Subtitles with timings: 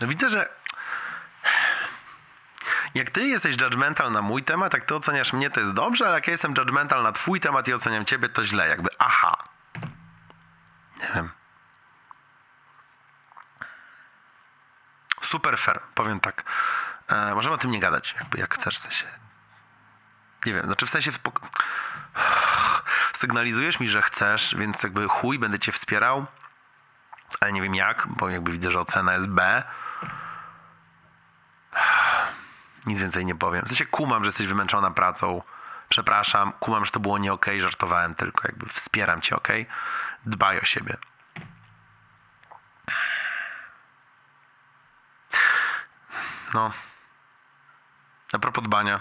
[0.00, 0.48] No widzę, że
[2.94, 6.14] jak ty jesteś judgmental na mój temat, jak ty oceniasz mnie, to jest dobrze, ale
[6.14, 8.68] jak ja jestem judgmental na twój temat i oceniam ciebie, to źle.
[8.68, 9.36] Jakby aha.
[11.02, 11.30] Nie wiem.
[15.22, 16.44] Super fair, powiem tak.
[17.08, 19.06] E, możemy o tym nie gadać, jakby jak chcesz w sensie.
[20.46, 21.12] Nie wiem, znaczy w sensie
[23.12, 26.26] sygnalizujesz mi, że chcesz, więc jakby chuj, będę cię wspierał,
[27.40, 29.62] ale nie wiem jak, bo jakby widzę, że ocena jest B.
[32.88, 33.64] Nic więcej nie powiem.
[33.64, 35.42] W sensie kumam, że jesteś wymęczona pracą.
[35.88, 39.66] Przepraszam, kumam, że to było nie okej, żartowałem tylko, jakby wspieram cię, okej?
[40.26, 40.96] Dbaj o siebie.
[46.54, 46.72] No.
[48.32, 49.00] A propos dbania.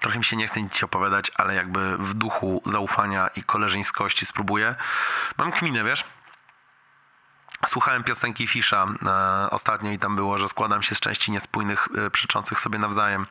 [0.00, 4.26] Trochę mi się nie chce nic ci opowiadać, ale jakby w duchu zaufania i koleżeńskości
[4.26, 4.74] spróbuję.
[5.38, 6.04] Mam kminę, wiesz?
[7.66, 12.10] Słuchałem piosenki Fisza e, ostatnio i tam było, że składam się z części niespójnych, e,
[12.10, 13.26] przeczących sobie nawzajem.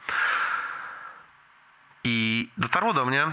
[2.03, 3.27] I dotarło do mnie,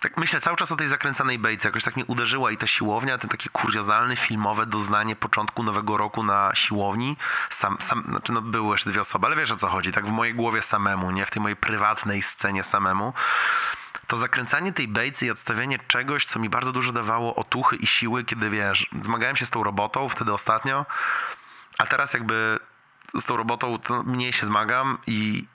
[0.00, 3.18] tak myślę cały czas o tej zakręcanej bejce, jakoś tak mnie uderzyła i ta siłownia,
[3.18, 7.16] ten takie kuriozalne, filmowe doznanie początku nowego roku na siłowni.
[7.50, 10.10] Sam, sam, znaczy no były jeszcze dwie osoby, ale wiesz o co chodzi, tak w
[10.10, 13.12] mojej głowie samemu, nie w tej mojej prywatnej scenie samemu.
[14.06, 18.24] To zakręcanie tej bejcy i odstawianie czegoś, co mi bardzo dużo dawało otuchy i siły,
[18.24, 20.86] kiedy wiesz, zmagałem się z tą robotą wtedy ostatnio,
[21.78, 22.58] a teraz jakby
[23.14, 25.46] z tą robotą mniej się zmagam i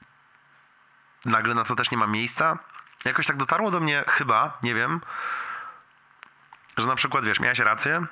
[1.25, 2.57] nagle na to też nie ma miejsca.
[3.05, 5.01] Jakoś tak dotarło do mnie chyba, nie wiem,
[6.77, 8.05] że na przykład, wiesz, miałeś rację,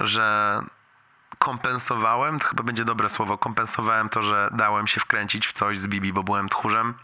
[0.00, 0.60] że
[1.38, 5.86] kompensowałem, to chyba będzie dobre słowo, kompensowałem to, że dałem się wkręcić w coś z
[5.86, 6.94] Bibi, bo byłem tchórzem.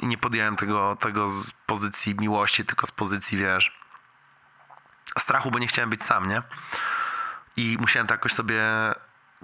[0.00, 3.80] I nie podjąłem tego, tego z pozycji miłości, tylko z pozycji, wiesz,
[5.18, 6.42] strachu, bo nie chciałem być sam, nie?
[7.56, 8.62] I musiałem to jakoś sobie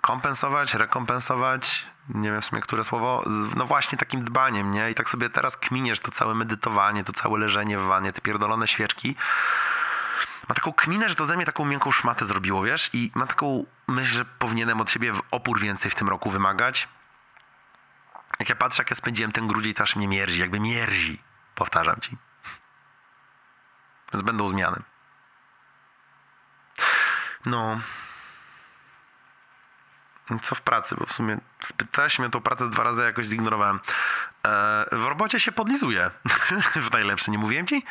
[0.00, 3.24] kompensować, rekompensować, nie wiem w sumie które słowo,
[3.56, 4.90] no właśnie takim dbaniem, nie?
[4.90, 8.68] I tak sobie teraz kminiesz to całe medytowanie, to całe leżenie w wanie, te pierdolone
[8.68, 9.16] świeczki.
[10.48, 12.90] Ma taką kminę, że to ze mnie taką miękką szmatę zrobiło, wiesz?
[12.92, 16.88] I ma taką myśl, że powinienem od siebie w opór więcej w tym roku wymagać.
[18.38, 21.22] Jak ja patrzę, jak ja spędziłem ten grudzień, to aż mnie mierzi, jakby mierzi.
[21.54, 22.16] Powtarzam ci.
[24.12, 24.82] Więc będą zmiany.
[27.46, 27.80] No,
[30.42, 33.80] co w pracy, bo w sumie spytałeś mnie tą pracę dwa razy, jakoś zignorowałem.
[34.46, 36.10] E, w robocie się podlizuje.
[36.88, 37.84] w najlepsze, nie mówiłem ci?